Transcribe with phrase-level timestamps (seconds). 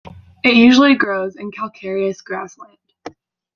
[0.43, 2.79] It usually grows in calcareous grassland.